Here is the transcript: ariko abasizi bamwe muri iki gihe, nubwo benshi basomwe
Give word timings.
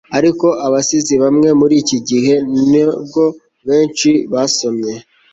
ariko 0.17 0.47
abasizi 0.65 1.13
bamwe 1.23 1.49
muri 1.59 1.75
iki 1.81 1.97
gihe, 2.09 2.33
nubwo 2.71 3.23
benshi 3.67 4.09
basomwe 4.33 4.91